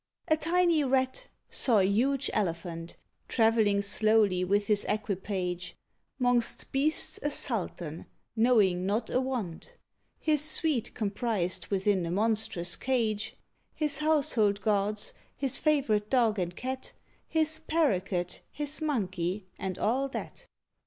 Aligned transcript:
A 0.27 0.35
tiny 0.35 0.83
Rat 0.83 1.27
saw 1.47 1.77
a 1.77 1.83
huge 1.83 2.31
Elephant 2.33 2.97
Travelling 3.27 3.83
slowly 3.83 4.43
with 4.43 4.65
his 4.65 4.83
equipage; 4.89 5.75
'Mongst 6.17 6.71
beasts 6.71 7.19
a 7.21 7.29
sultan, 7.29 8.07
knowing 8.35 8.87
not 8.87 9.11
a 9.11 9.21
want. 9.21 9.73
His 10.19 10.43
suite 10.43 10.95
comprised 10.95 11.67
within 11.67 12.03
a 12.07 12.09
monstrous 12.09 12.75
cage 12.75 13.37
[Illustration: 13.77 13.77
THE 13.77 13.77
RAT 13.77 13.77
AND 13.77 13.77
THE 13.77 13.77
ELEPHANT.] 13.77 13.91
His 13.91 14.33
household 14.33 14.61
gods, 14.63 15.13
his 15.37 15.59
favourite 15.59 16.09
dog 16.09 16.39
and 16.39 16.55
cat, 16.55 16.93
His 17.27 17.59
parroquet, 17.59 18.39
his 18.51 18.81
monkey, 18.81 19.45
and 19.59 19.77
all 19.77 20.07
that. 20.09 20.47